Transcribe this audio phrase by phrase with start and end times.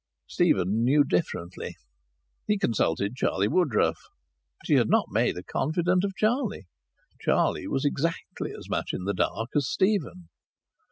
[0.25, 1.75] Stephen knew differently.
[2.47, 3.99] He consulted Charlie Woodruff.
[4.65, 6.65] She had not made a confidant of Charlie.
[7.19, 10.29] Charlie was exactly as much in the dark as Stephen.